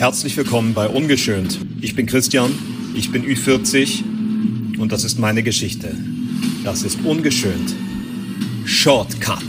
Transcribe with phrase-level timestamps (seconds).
[0.00, 1.58] Herzlich willkommen bei Ungeschönt.
[1.82, 2.50] Ich bin Christian,
[2.96, 5.94] ich bin Ü40 und das ist meine Geschichte.
[6.64, 7.74] Das ist Ungeschönt.
[8.64, 9.44] Shortcut.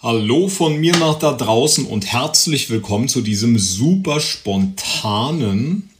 [0.00, 5.90] Hallo von mir nach da draußen und herzlich willkommen zu diesem super spontanen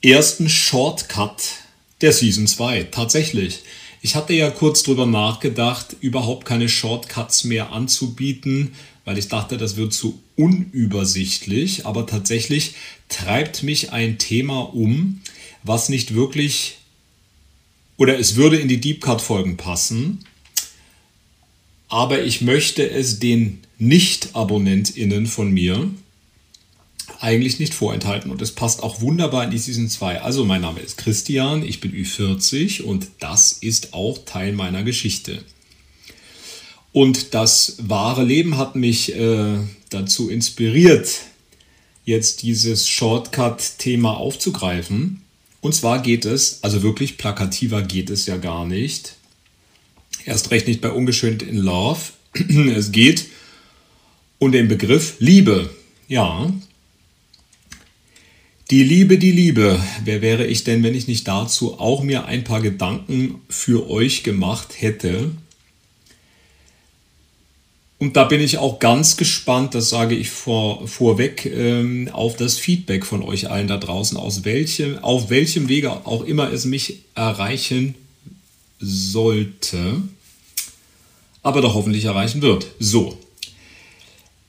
[0.00, 1.42] ersten Shortcut
[2.02, 2.84] der Season 2.
[2.84, 3.64] Tatsächlich.
[4.06, 8.70] Ich hatte ja kurz drüber nachgedacht, überhaupt keine Shortcuts mehr anzubieten,
[9.04, 11.86] weil ich dachte, das wird zu unübersichtlich.
[11.86, 12.76] Aber tatsächlich
[13.08, 15.22] treibt mich ein Thema um,
[15.64, 16.78] was nicht wirklich
[17.96, 20.24] oder es würde in die Deep Cut Folgen passen.
[21.88, 25.90] Aber ich möchte es den Nicht-AbonnentInnen von mir
[27.20, 30.22] eigentlich nicht vorenthalten und es passt auch wunderbar in die Season 2.
[30.22, 35.42] Also mein Name ist Christian, ich bin Ü40 und das ist auch Teil meiner Geschichte.
[36.92, 39.58] Und das wahre Leben hat mich äh,
[39.90, 41.10] dazu inspiriert,
[42.04, 45.22] jetzt dieses Shortcut-Thema aufzugreifen.
[45.60, 49.16] Und zwar geht es, also wirklich plakativer geht es ja gar nicht.
[50.24, 52.00] Erst recht nicht bei Ungeschönt in Love.
[52.74, 53.26] Es geht
[54.38, 55.70] um den Begriff Liebe.
[56.08, 56.52] Ja,
[58.70, 59.80] die Liebe, die Liebe.
[60.04, 64.22] Wer wäre ich denn, wenn ich nicht dazu auch mir ein paar Gedanken für euch
[64.22, 65.30] gemacht hätte?
[67.98, 72.58] Und da bin ich auch ganz gespannt, das sage ich vor, vorweg, ähm, auf das
[72.58, 77.04] Feedback von euch allen da draußen, aus welchem, auf welchem Wege auch immer es mich
[77.14, 77.94] erreichen
[78.80, 80.02] sollte,
[81.42, 82.66] aber doch hoffentlich erreichen wird.
[82.78, 83.16] So.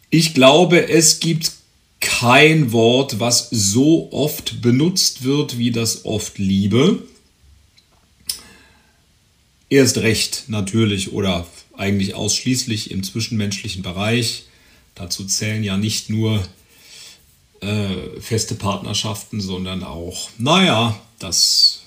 [0.10, 1.52] Ich glaube, es gibt
[2.00, 7.04] kein Wort, was so oft benutzt wird wie das oft Liebe.
[9.70, 14.46] Erst recht natürlich oder eigentlich ausschließlich im zwischenmenschlichen Bereich.
[14.96, 16.44] Dazu zählen ja nicht nur
[17.62, 21.82] äh, feste Partnerschaften, sondern auch, naja, das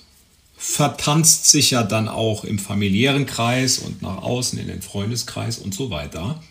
[0.57, 5.73] vertanzt sich ja dann auch im familiären Kreis und nach außen in den Freundeskreis und
[5.73, 6.41] so weiter.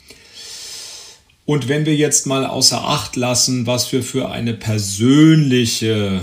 [1.50, 6.20] Und wenn wir jetzt mal außer Acht lassen, was wir für eine persönliche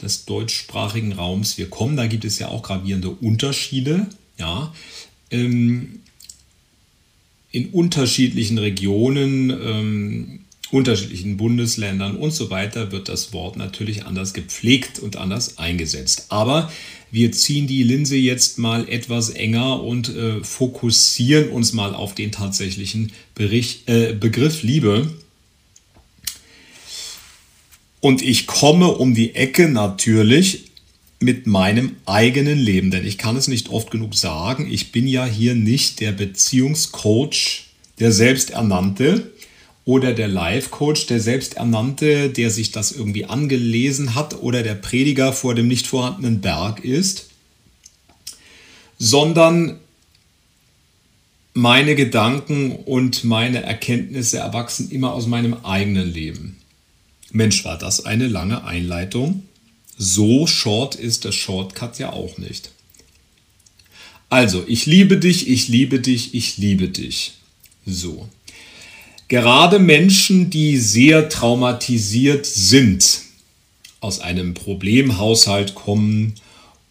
[0.00, 4.06] des deutschsprachigen Raums wir kommen, da gibt es ja auch gravierende Unterschiede.
[4.38, 4.72] Ja,
[5.32, 6.02] ähm,
[7.50, 14.98] in unterschiedlichen Regionen ähm, unterschiedlichen Bundesländern und so weiter wird das Wort natürlich anders gepflegt
[14.98, 16.26] und anders eingesetzt.
[16.28, 16.70] Aber
[17.10, 22.32] wir ziehen die Linse jetzt mal etwas enger und äh, fokussieren uns mal auf den
[22.32, 25.10] tatsächlichen Bericht, äh, Begriff Liebe.
[28.00, 30.64] Und ich komme um die Ecke natürlich
[31.18, 35.24] mit meinem eigenen Leben, denn ich kann es nicht oft genug sagen, ich bin ja
[35.24, 37.64] hier nicht der Beziehungscoach,
[37.98, 39.32] der selbsternannte,
[39.86, 45.54] oder der Life-Coach, der Selbsternannte, der sich das irgendwie angelesen hat oder der Prediger vor
[45.54, 47.28] dem nicht vorhandenen Berg ist,
[48.98, 49.78] sondern
[51.54, 56.56] meine Gedanken und meine Erkenntnisse erwachsen immer aus meinem eigenen Leben.
[57.30, 59.44] Mensch, war das eine lange Einleitung?
[59.96, 62.72] So short ist der Shortcut ja auch nicht.
[64.28, 67.34] Also, ich liebe dich, ich liebe dich, ich liebe dich.
[67.86, 68.28] So.
[69.28, 73.22] Gerade Menschen, die sehr traumatisiert sind,
[74.00, 76.34] aus einem Problemhaushalt kommen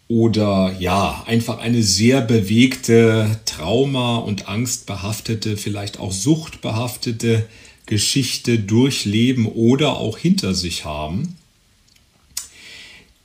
[0.08, 7.46] oder ja, einfach eine sehr bewegte, trauma- und angstbehaftete, vielleicht auch suchtbehaftete
[7.86, 11.36] Geschichte durchleben oder auch hinter sich haben,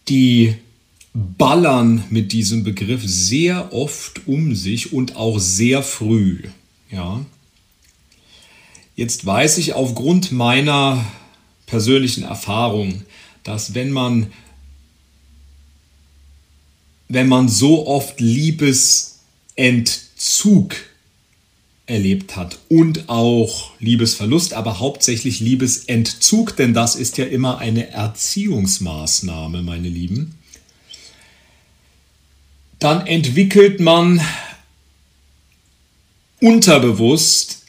[0.08, 0.56] die
[1.14, 6.44] ballern mit diesem Begriff sehr oft um sich und auch sehr früh.
[6.90, 7.26] Ja,
[9.02, 11.04] Jetzt weiß ich aufgrund meiner
[11.66, 13.02] persönlichen Erfahrung,
[13.42, 14.32] dass wenn man
[17.08, 20.76] wenn man so oft Liebesentzug
[21.88, 29.64] erlebt hat und auch Liebesverlust, aber hauptsächlich Liebesentzug, denn das ist ja immer eine Erziehungsmaßnahme,
[29.64, 30.38] meine Lieben,
[32.78, 34.22] dann entwickelt man
[36.40, 37.61] unterbewusst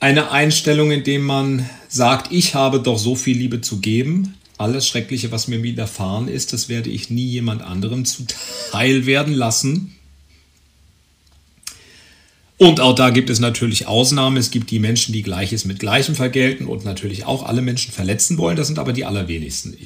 [0.00, 4.34] eine Einstellung, in dem man sagt, ich habe doch so viel Liebe zu geben.
[4.56, 9.94] Alles Schreckliche, was mir widerfahren ist, das werde ich nie jemand anderem zuteil werden lassen.
[12.56, 14.36] Und auch da gibt es natürlich Ausnahmen.
[14.36, 18.36] Es gibt die Menschen, die Gleiches mit Gleichem vergelten und natürlich auch alle Menschen verletzen
[18.36, 18.56] wollen.
[18.56, 19.76] Das sind aber die allerwenigsten.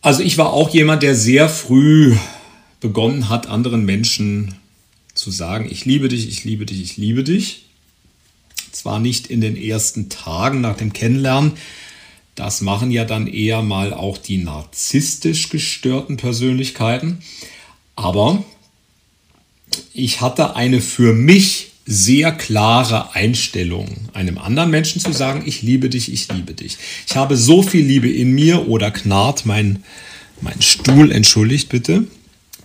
[0.00, 2.14] Also ich war auch jemand, der sehr früh
[2.80, 4.54] begonnen hat, anderen Menschen
[5.16, 7.64] zu sagen, ich liebe dich, ich liebe dich, ich liebe dich.
[8.70, 11.52] Zwar nicht in den ersten Tagen nach dem Kennenlernen,
[12.36, 17.22] das machen ja dann eher mal auch die narzisstisch gestörten Persönlichkeiten,
[17.96, 18.44] aber
[19.94, 25.88] ich hatte eine für mich sehr klare Einstellung, einem anderen Menschen zu sagen, ich liebe
[25.88, 26.76] dich, ich liebe dich.
[27.06, 29.82] Ich habe so viel Liebe in mir oder knarrt mein,
[30.42, 32.06] mein Stuhl, entschuldigt bitte.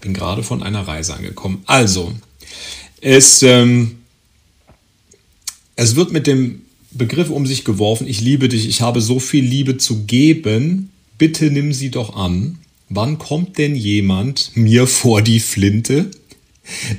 [0.02, 1.62] Bin gerade von einer Reise angekommen.
[1.68, 2.14] Also,
[3.02, 3.98] es, ähm,
[5.76, 6.62] es wird mit dem
[6.92, 11.52] Begriff um sich geworfen, ich liebe dich, ich habe so viel Liebe zu geben, bitte
[11.52, 12.60] nimm sie doch an.
[12.90, 16.12] Wann kommt denn jemand mir vor die Flinte?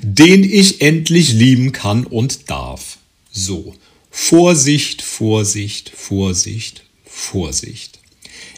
[0.02, 2.98] den ich endlich lieben kann und darf.
[3.30, 3.74] So,
[4.10, 7.98] Vorsicht, Vorsicht, Vorsicht, Vorsicht.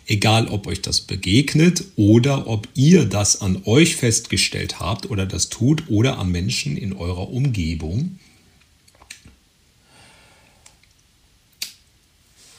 [0.06, 5.49] Egal, ob euch das begegnet oder ob ihr das an euch festgestellt habt oder das
[5.49, 8.19] tut oder an Menschen in eurer Umgebung.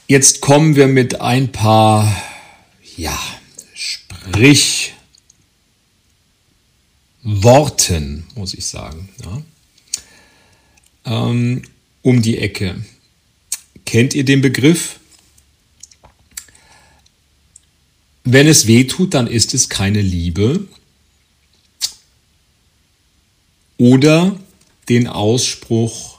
[0.08, 2.16] Jetzt kommen wir mit ein paar,
[2.96, 3.18] ja,
[3.78, 4.94] Sprich,
[8.34, 9.42] muss ich sagen, ja,
[11.04, 11.62] ähm,
[12.00, 12.82] um die Ecke.
[13.84, 14.98] Kennt ihr den Begriff?
[18.28, 20.66] Wenn es weh tut, dann ist es keine Liebe.
[23.78, 24.36] Oder
[24.88, 26.18] den Ausspruch,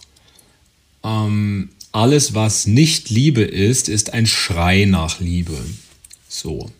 [1.04, 5.57] ähm, alles was nicht Liebe ist, ist ein Schrei nach Liebe.
[6.30, 6.71] So.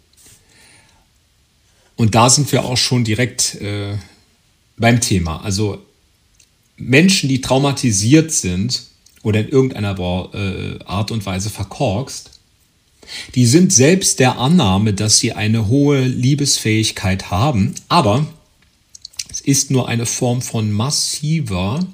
[1.98, 3.98] Und da sind wir auch schon direkt äh,
[4.78, 5.44] beim Thema.
[5.44, 5.86] Also
[6.78, 8.84] Menschen, die traumatisiert sind
[9.24, 10.00] oder in irgendeiner
[10.34, 12.37] äh, Art und Weise verkorkst,
[13.36, 18.26] die sind selbst der Annahme, dass sie eine hohe Liebesfähigkeit haben, aber
[19.30, 21.86] es ist nur eine Form von massiver,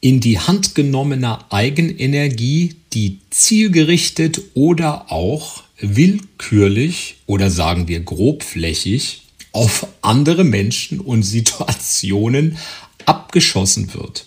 [0.00, 9.22] in die Hand genommener Eigenenergie, die zielgerichtet oder auch willkürlich oder sagen wir grobflächig
[9.52, 12.58] auf andere Menschen und Situationen
[13.06, 14.26] abgeschossen wird.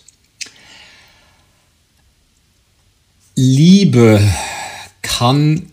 [3.36, 4.20] Liebe
[5.08, 5.72] kann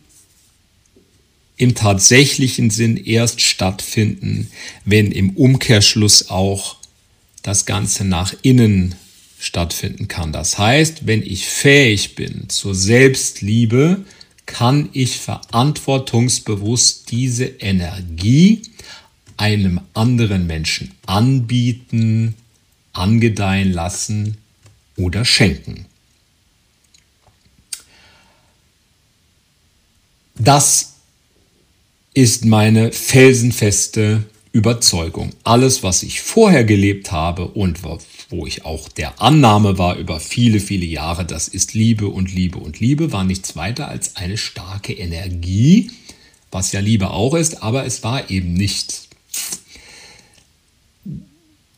[1.58, 4.50] im tatsächlichen Sinn erst stattfinden,
[4.86, 6.78] wenn im Umkehrschluss auch
[7.44, 8.96] das Ganze nach innen
[9.40, 10.32] stattfinden kann.
[10.32, 14.06] Das heißt, wenn ich fähig bin zur Selbstliebe,
[14.46, 18.62] kann ich verantwortungsbewusst diese Energie
[19.38, 22.36] einem anderen Menschen anbieten,
[22.94, 24.38] angedeihen lassen
[24.96, 25.88] oder schenken.
[30.38, 30.96] Das
[32.14, 35.32] ist meine felsenfeste Überzeugung.
[35.44, 37.80] Alles, was ich vorher gelebt habe und
[38.30, 42.60] wo ich auch der Annahme war über viele, viele Jahre, das ist Liebe und Liebe
[42.60, 45.92] und Liebe, war nichts weiter als eine starke Energie,
[46.52, 49.05] was ja Liebe auch ist, aber es war eben nicht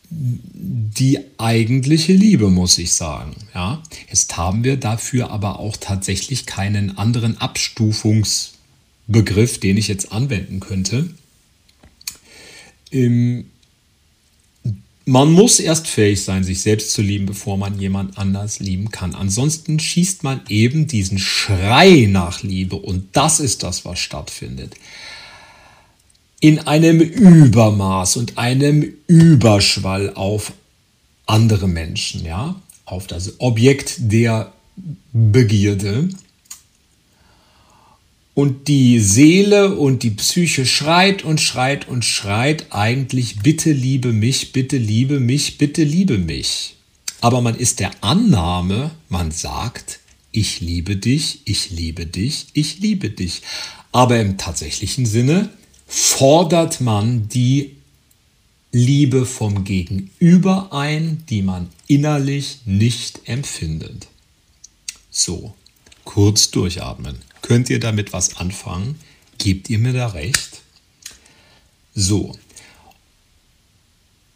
[0.09, 3.35] die eigentliche Liebe, muss ich sagen.
[3.53, 10.59] Ja, jetzt haben wir dafür aber auch tatsächlich keinen anderen Abstufungsbegriff, den ich jetzt anwenden
[10.59, 11.09] könnte.
[12.91, 13.45] Ähm,
[15.05, 19.15] man muss erst fähig sein, sich selbst zu lieben, bevor man jemand anders lieben kann.
[19.15, 24.75] Ansonsten schießt man eben diesen Schrei nach Liebe und das ist das, was stattfindet
[26.39, 30.53] in einem Übermaß und einem Überschwall auf
[31.25, 34.53] andere Menschen, ja, auf das Objekt der
[35.13, 36.09] Begierde.
[38.33, 44.51] Und die Seele und die Psyche schreit und schreit und schreit eigentlich, bitte liebe mich,
[44.51, 46.75] bitte liebe mich, bitte liebe mich.
[47.19, 49.99] Aber man ist der Annahme, man sagt,
[50.31, 53.41] ich liebe dich, ich liebe dich, ich liebe dich.
[53.91, 55.49] Aber im tatsächlichen Sinne
[55.87, 57.77] fordert man die
[58.71, 64.07] Liebe vom Gegenüber ein, die man innerlich nicht empfindet.
[65.09, 65.55] So,
[66.03, 67.17] kurz durchatmen.
[67.41, 68.99] Könnt ihr damit was anfangen?
[69.37, 70.61] Gebt ihr mir da recht?
[71.95, 72.35] So.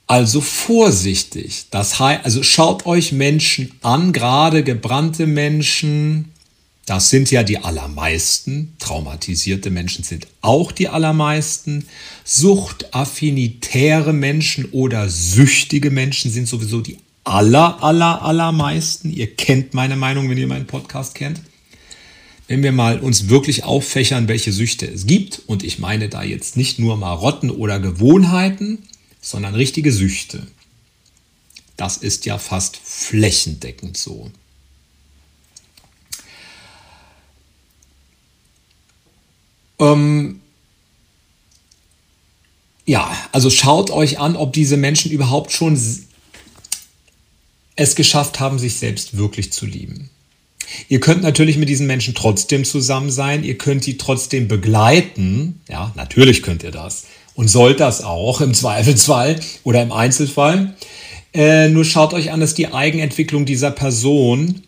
[0.07, 1.65] Also vorsichtig.
[1.69, 6.30] Das heißt, also schaut euch Menschen an, gerade gebrannte Menschen,
[6.91, 8.73] Das sind ja die allermeisten.
[8.77, 11.85] Traumatisierte Menschen sind auch die allermeisten.
[12.25, 19.09] Suchtaffinitäre Menschen oder süchtige Menschen sind sowieso die aller, aller, allermeisten.
[19.09, 21.39] Ihr kennt meine Meinung, wenn ihr meinen Podcast kennt.
[22.49, 26.57] Wenn wir mal uns wirklich auffächern, welche Süchte es gibt, und ich meine da jetzt
[26.57, 28.79] nicht nur Marotten oder Gewohnheiten,
[29.21, 30.45] sondern richtige Süchte.
[31.77, 34.29] Das ist ja fast flächendeckend so.
[39.81, 40.39] Ähm,
[42.85, 45.77] ja, also schaut euch an, ob diese Menschen überhaupt schon
[47.75, 50.09] es geschafft haben, sich selbst wirklich zu lieben.
[50.87, 55.91] Ihr könnt natürlich mit diesen Menschen trotzdem zusammen sein, ihr könnt die trotzdem begleiten, ja,
[55.95, 60.75] natürlich könnt ihr das und sollt das auch im Zweifelsfall oder im Einzelfall.
[61.33, 64.63] Äh, nur schaut euch an, dass die Eigenentwicklung dieser Person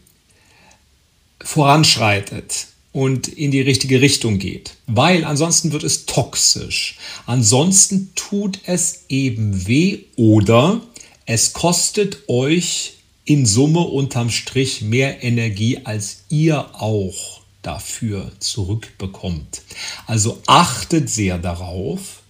[1.41, 4.75] voranschreitet und in die richtige Richtung geht.
[4.88, 6.97] Weil ansonsten wird es toxisch.
[7.25, 10.81] Ansonsten tut es eben weh oder
[11.25, 12.93] es kostet euch
[13.25, 19.62] in Summe unterm Strich mehr Energie, als ihr auch dafür zurückbekommt.
[20.05, 22.21] Also achtet sehr darauf,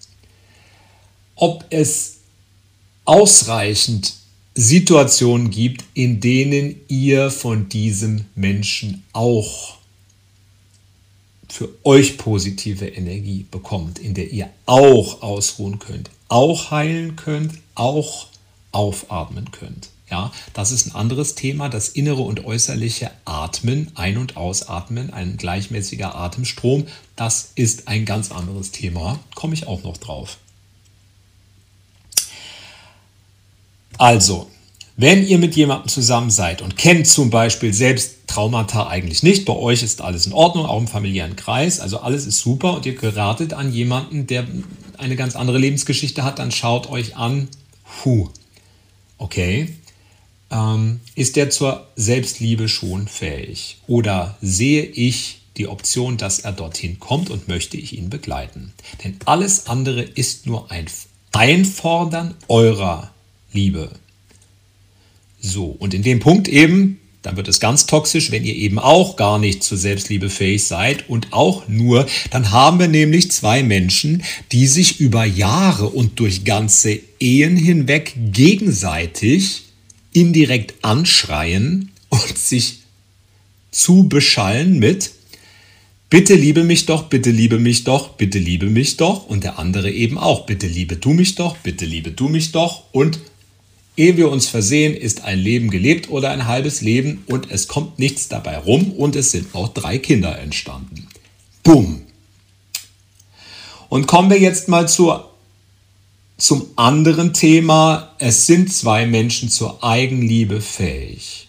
[1.35, 2.17] ob es
[3.05, 4.13] ausreichend
[4.55, 9.77] Situationen gibt, in denen ihr von diesem Menschen auch
[11.53, 18.25] für euch positive Energie bekommt, in der ihr auch ausruhen könnt, auch heilen könnt, auch
[18.71, 19.89] aufatmen könnt.
[20.09, 25.37] Ja, das ist ein anderes Thema, das innere und äußerliche Atmen, Ein- und Ausatmen, ein
[25.37, 30.39] gleichmäßiger Atemstrom, das ist ein ganz anderes Thema, komme ich auch noch drauf.
[33.99, 34.49] Also,
[34.95, 39.53] wenn ihr mit jemandem zusammen seid und kennt zum Beispiel selbst Traumata eigentlich nicht, bei
[39.53, 42.95] euch ist alles in Ordnung, auch im familiären Kreis, also alles ist super und ihr
[42.95, 44.45] geratet an jemanden, der
[44.97, 47.47] eine ganz andere Lebensgeschichte hat, dann schaut euch an,
[48.01, 48.29] puh,
[49.17, 49.69] okay,
[50.51, 53.77] ähm, ist der zur Selbstliebe schon fähig?
[53.87, 58.73] Oder sehe ich die Option, dass er dorthin kommt und möchte ich ihn begleiten?
[59.03, 60.85] Denn alles andere ist nur ein
[61.31, 63.11] Einfordern eurer
[63.51, 63.89] Liebe.
[65.53, 69.17] So, und in dem Punkt eben, dann wird es ganz toxisch, wenn ihr eben auch
[69.17, 74.23] gar nicht zur Selbstliebe fähig seid und auch nur, dann haben wir nämlich zwei Menschen,
[74.51, 79.65] die sich über Jahre und durch ganze Ehen hinweg gegenseitig
[80.11, 82.79] indirekt anschreien und sich
[83.69, 85.11] zu beschallen mit
[86.09, 89.25] Bitte liebe mich doch, bitte liebe mich doch, bitte liebe mich doch.
[89.25, 92.83] Und der andere eben auch Bitte liebe du mich doch, bitte liebe du mich doch.
[92.91, 93.19] Und
[93.95, 97.99] Ehe wir uns versehen, ist ein Leben gelebt oder ein halbes Leben und es kommt
[97.99, 101.07] nichts dabei rum und es sind auch drei Kinder entstanden.
[101.61, 102.01] Bumm.
[103.89, 105.31] Und kommen wir jetzt mal zur,
[106.37, 108.15] zum anderen Thema.
[108.17, 111.47] Es sind zwei Menschen zur Eigenliebe fähig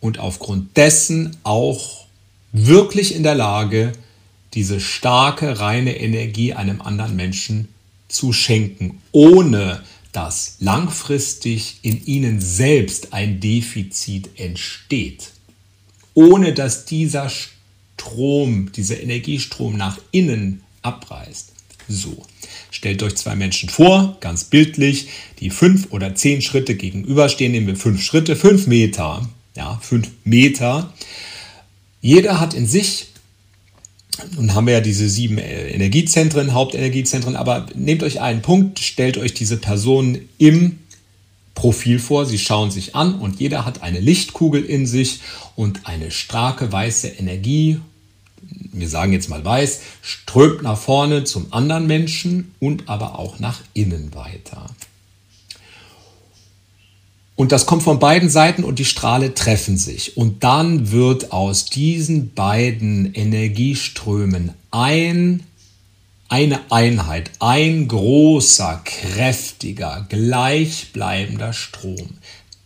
[0.00, 2.06] und aufgrund dessen auch
[2.52, 3.92] wirklich in der Lage,
[4.54, 7.68] diese starke, reine Energie einem anderen Menschen
[8.08, 9.84] zu schenken, ohne dass
[10.60, 15.30] langfristig in ihnen selbst ein Defizit entsteht,
[16.14, 21.52] ohne dass dieser Strom, dieser Energiestrom nach innen abreißt.
[21.88, 22.26] So,
[22.70, 25.08] stellt euch zwei Menschen vor, ganz bildlich,
[25.40, 30.92] die fünf oder zehn Schritte gegenüberstehen, nehmen wir fünf Schritte, fünf Meter, ja, fünf Meter.
[32.00, 33.08] Jeder hat in sich
[34.36, 39.18] nun haben wir ja diese sieben äh, Energiezentren, Hauptenergiezentren, aber nehmt euch einen Punkt, stellt
[39.18, 40.78] euch diese Person im
[41.54, 45.20] Profil vor, sie schauen sich an und jeder hat eine Lichtkugel in sich
[45.56, 47.80] und eine starke weiße Energie,
[48.72, 53.60] wir sagen jetzt mal weiß, strömt nach vorne zum anderen Menschen und aber auch nach
[53.74, 54.66] innen weiter.
[57.38, 60.16] Und das kommt von beiden Seiten und die Strahle treffen sich.
[60.16, 65.44] Und dann wird aus diesen beiden Energieströmen ein,
[66.28, 72.18] eine Einheit, ein großer, kräftiger, gleichbleibender Strom.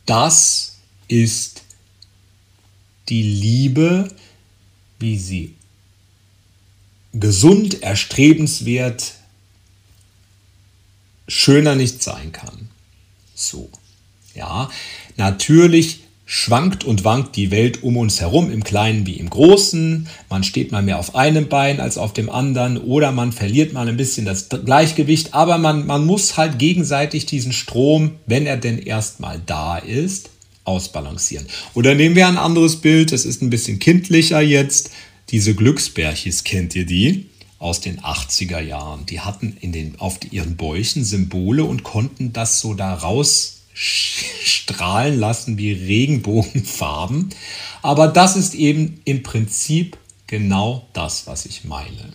[0.07, 1.65] Das ist
[3.11, 4.09] die Liebe,
[4.99, 5.55] wie sie
[7.13, 9.17] gesund, erstrebenswert,
[11.29, 12.71] schöner nicht sein kann.
[13.35, 13.69] So.
[14.35, 14.71] Ja,
[15.17, 20.09] natürlich schwankt und wankt die Welt um uns herum, im Kleinen wie im Großen.
[20.31, 23.87] Man steht mal mehr auf einem Bein als auf dem anderen oder man verliert mal
[23.87, 28.79] ein bisschen das Gleichgewicht, aber man, man muss halt gegenseitig diesen Strom, wenn er denn
[28.79, 30.31] erstmal da ist,
[30.65, 31.47] ausbalancieren.
[31.75, 34.91] Oder nehmen wir ein anderes Bild, das ist ein bisschen kindlicher jetzt.
[35.31, 37.27] Diese Glücksbärchis, kennt ihr die?
[37.59, 39.07] Aus den 80er Jahren.
[39.07, 45.19] Die hatten in den, auf ihren Bäuchen Symbole und konnten das so da raus strahlen
[45.19, 47.31] lassen wie Regenbogenfarben.
[47.83, 52.13] Aber das ist eben im Prinzip genau das, was ich meine.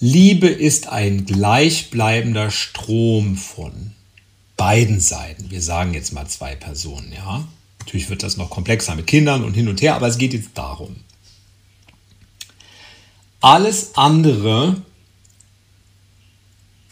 [0.00, 3.92] Liebe ist ein gleichbleibender Strom von
[4.56, 5.50] beiden Seiten.
[5.50, 7.48] Wir sagen jetzt mal zwei Personen, ja.
[7.78, 10.50] Natürlich wird das noch komplexer mit Kindern und hin und her, aber es geht jetzt
[10.54, 10.96] darum.
[13.40, 14.82] Alles andere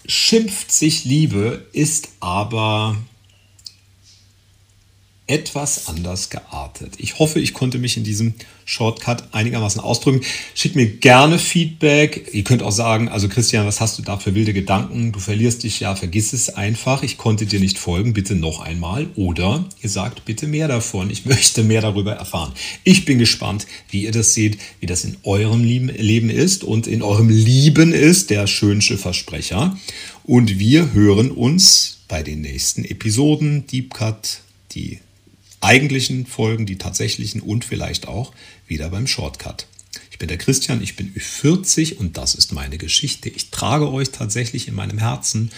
[0.06, 2.96] schimpft sich Liebe, ist aber
[5.32, 6.92] etwas anders geartet.
[6.98, 8.34] Ich hoffe, ich konnte mich in diesem
[8.66, 10.20] Shortcut einigermaßen ausdrücken.
[10.54, 12.28] Schickt mir gerne Feedback.
[12.34, 15.10] Ihr könnt auch sagen, also Christian, was hast du da für wilde Gedanken?
[15.10, 17.02] Du verlierst dich ja, vergiss es einfach.
[17.02, 19.06] Ich konnte dir nicht folgen, bitte noch einmal.
[19.16, 21.08] Oder ihr sagt, bitte mehr davon.
[21.08, 22.52] Ich möchte mehr darüber erfahren.
[22.84, 27.00] Ich bin gespannt, wie ihr das seht, wie das in eurem Leben ist und in
[27.00, 29.78] eurem Lieben ist, der schönste Versprecher.
[30.24, 33.66] Und wir hören uns bei den nächsten Episoden.
[33.66, 34.40] Deep Cut,
[34.72, 34.98] die
[35.62, 38.32] eigentlichen Folgen, die tatsächlichen und vielleicht auch
[38.66, 39.66] wieder beim Shortcut.
[40.10, 43.28] Ich bin der Christian, ich bin 40 und das ist meine Geschichte.
[43.28, 45.50] Ich trage euch tatsächlich in meinem Herzen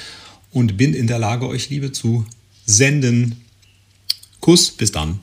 [0.50, 2.24] und bin in der Lage, euch Liebe zu
[2.64, 3.44] senden.
[4.40, 5.20] Kuss, bis dann.